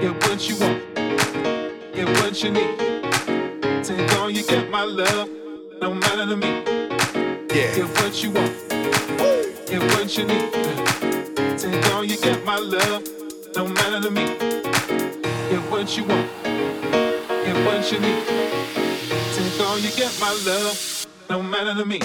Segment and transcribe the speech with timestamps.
[0.00, 0.94] Get what you want.
[1.92, 2.78] Get what you need.
[3.84, 5.28] Take all you get, my love.
[5.80, 6.62] No matter to me.
[7.52, 7.74] Yeah.
[7.74, 8.68] Get what you want.
[9.66, 10.52] Get what you need.
[11.58, 13.02] Take all you get, my love.
[13.56, 14.38] No matter to me.
[15.50, 16.28] Get what you want.
[16.44, 18.24] Get what you need.
[19.34, 21.06] Take all you get, my love.
[21.28, 22.00] No matter to me.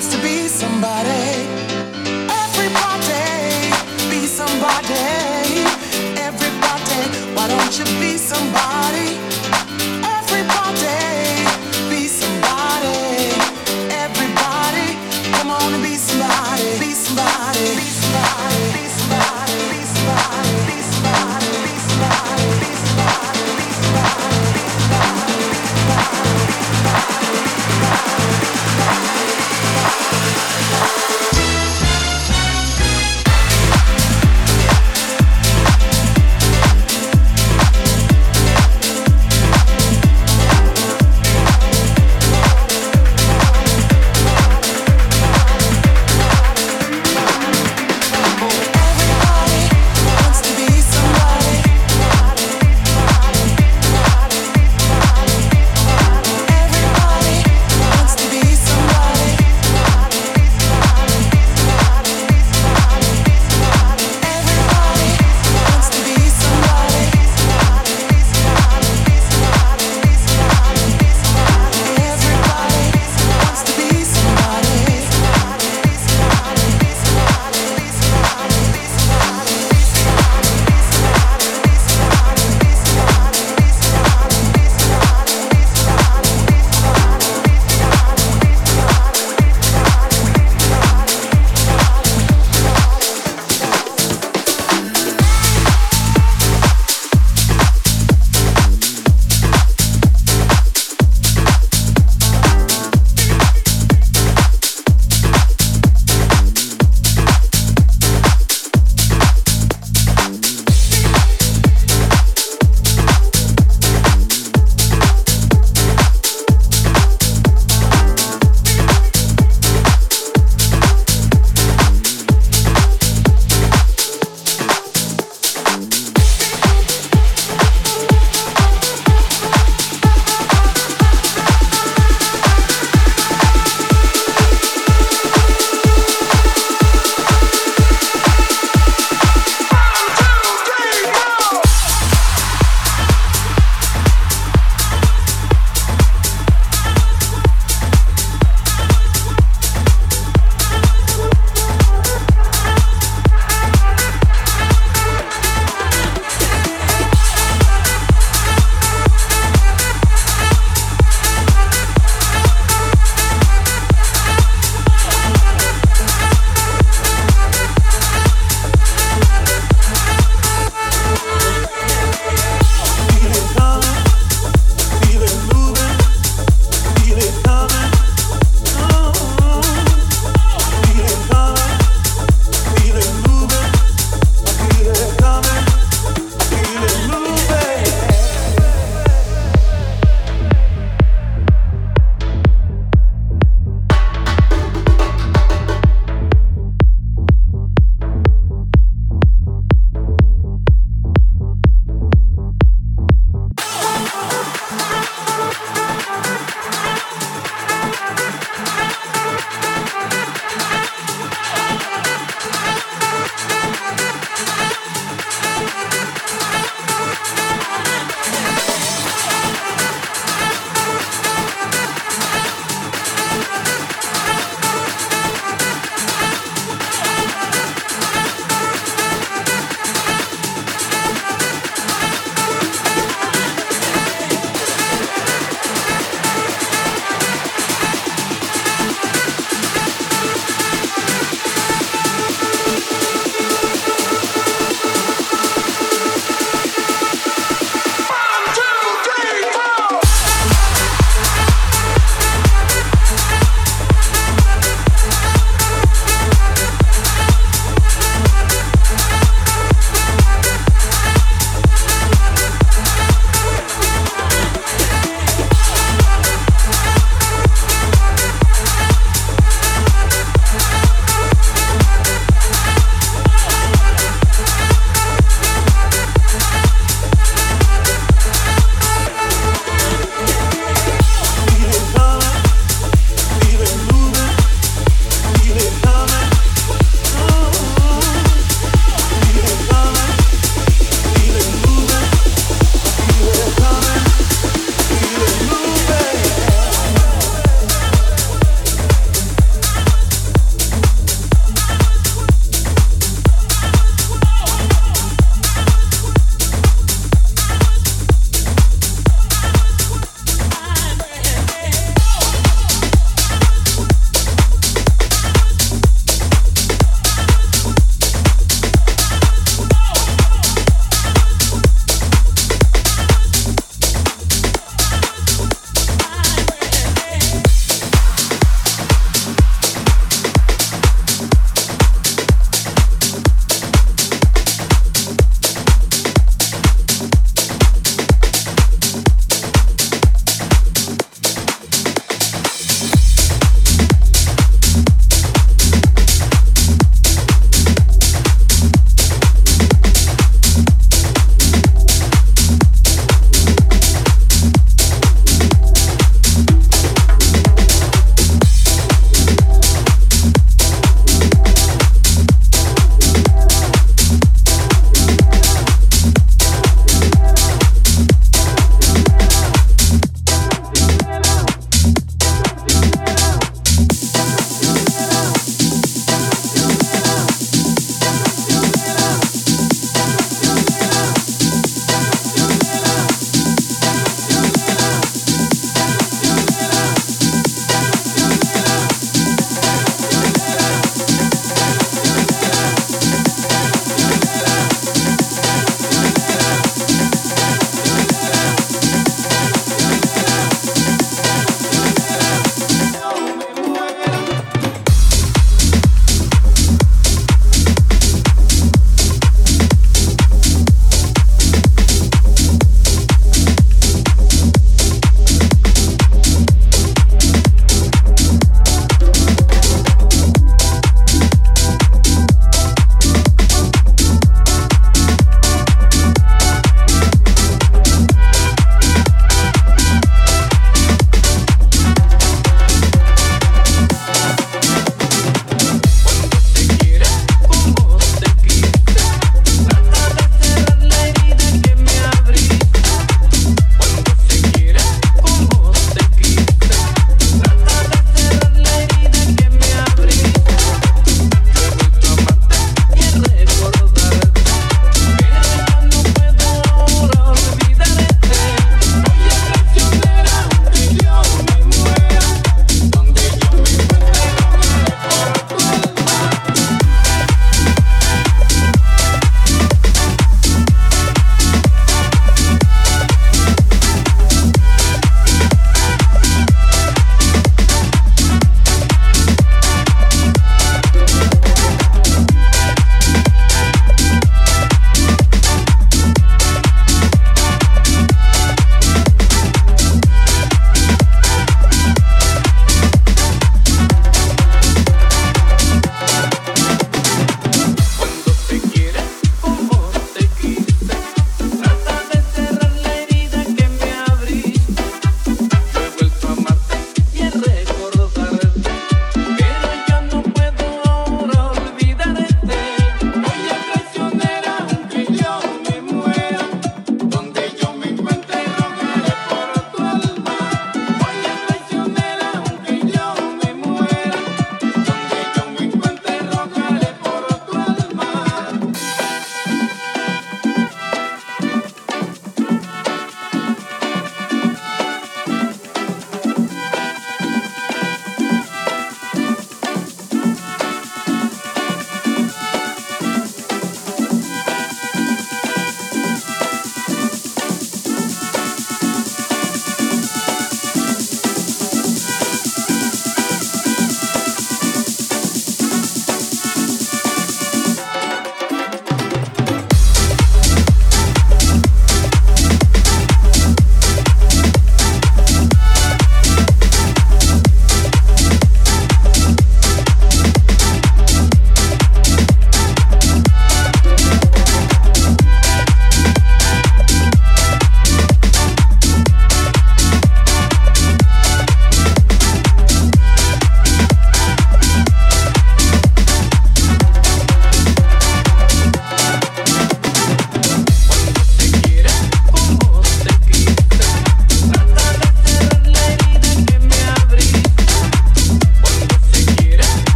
[0.00, 1.42] To be somebody.
[2.30, 3.70] Everybody
[4.08, 4.94] be somebody.
[6.16, 7.02] Everybody,
[7.34, 9.17] why don't you be somebody?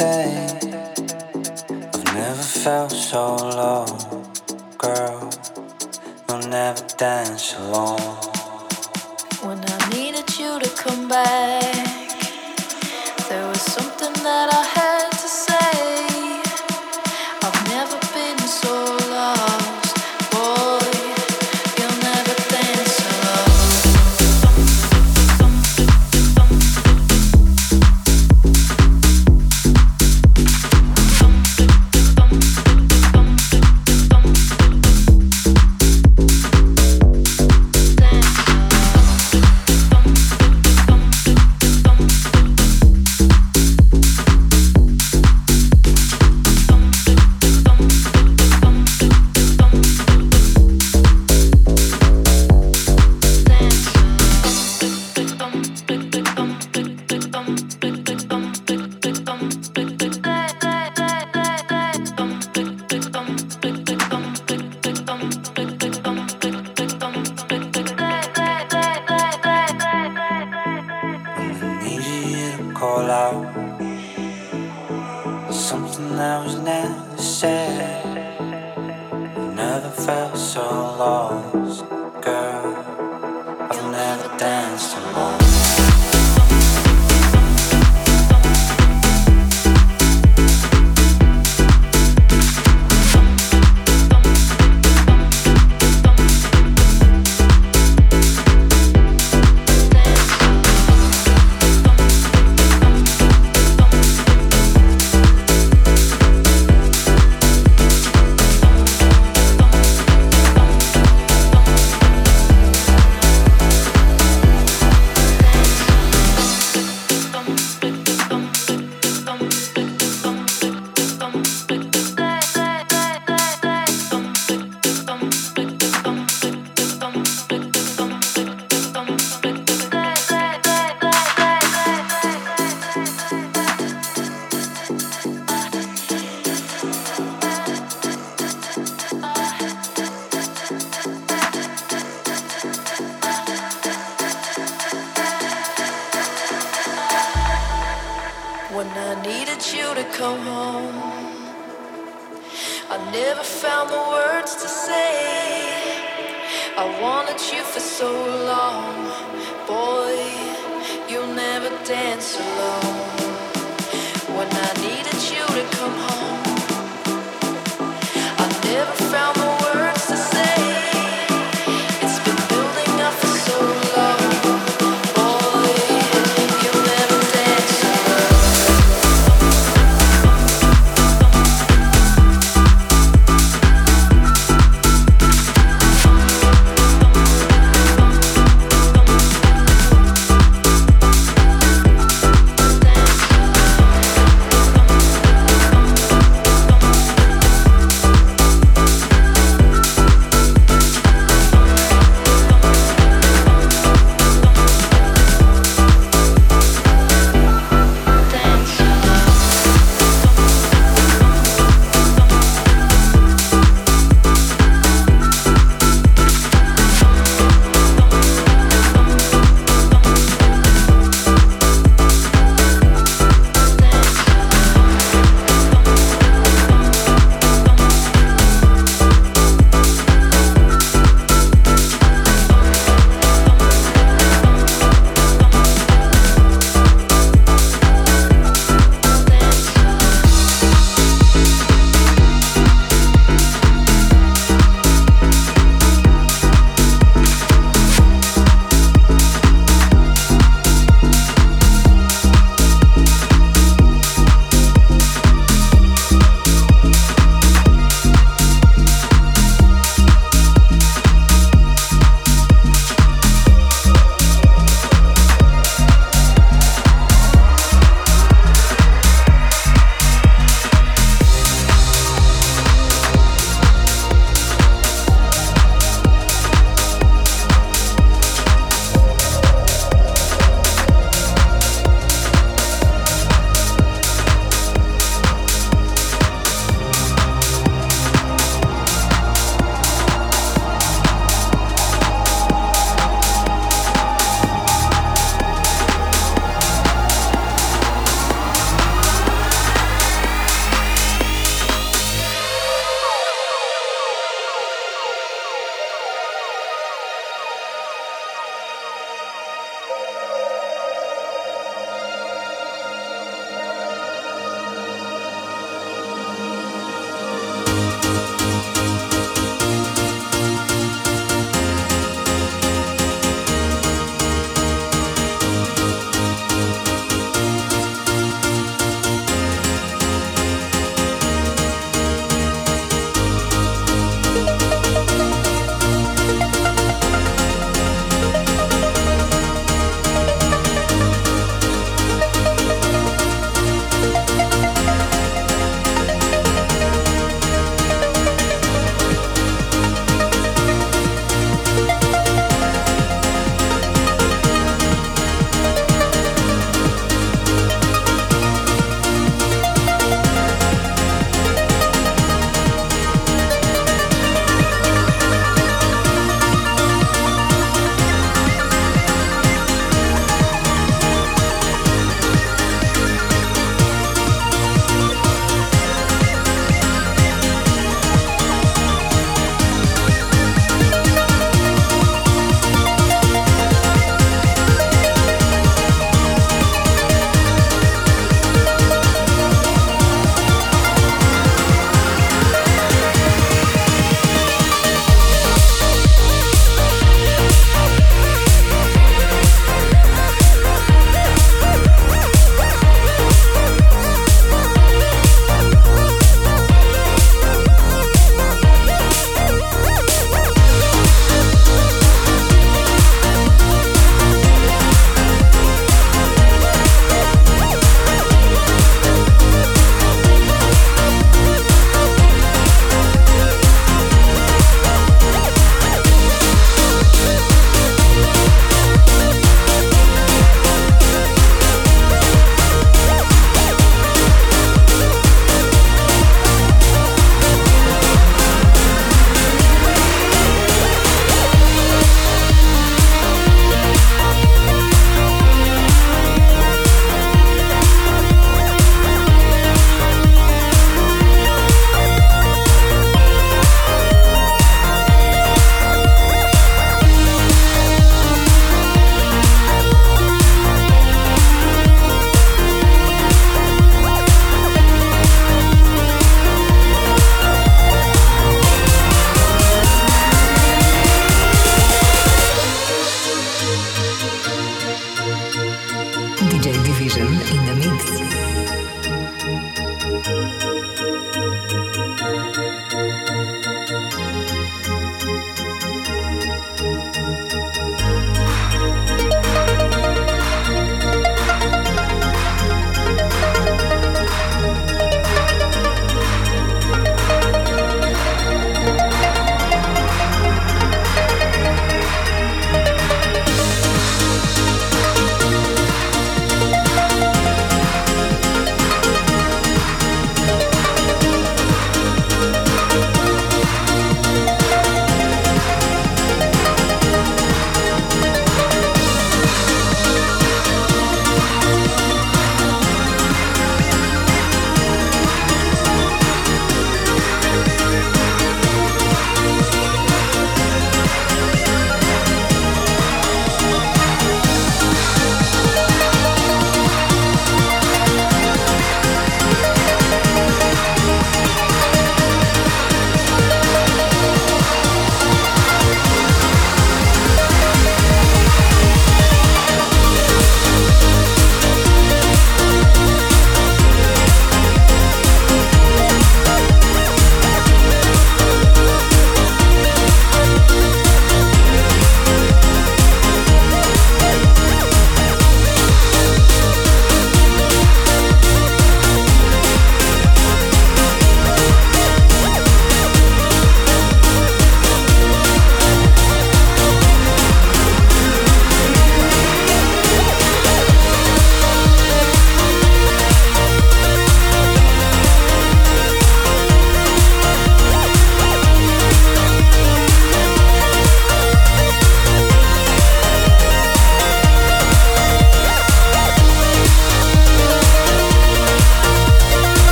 [0.00, 0.58] say
[1.92, 3.84] I've never felt so low,
[4.78, 5.30] girl.
[6.26, 8.19] You'll never dance alone.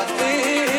[0.00, 0.77] a.